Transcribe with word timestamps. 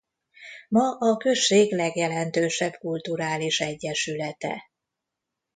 Ma 0.69 0.97
a 0.99 1.17
község 1.17 1.73
legjelentősebb 1.73 2.73
kulturális 2.73 3.59
egyesülete. 3.59 4.63